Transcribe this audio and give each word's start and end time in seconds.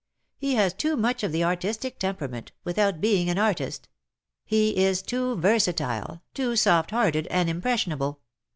He 0.39 0.55
has 0.55 0.73
too 0.73 0.97
much 0.97 1.21
of 1.21 1.31
the 1.31 1.43
artistic 1.43 1.99
temperament, 1.99 2.51
without 2.63 2.99
being 2.99 3.29
an 3.29 3.37
artist— 3.37 3.87
he 4.45 4.75
is 4.75 5.03
too 5.03 5.35
versatile, 5.37 6.23
too 6.33 6.55
soft 6.55 6.89
hearted 6.89 7.27
and 7.27 7.47
impressionable. 7.47 8.19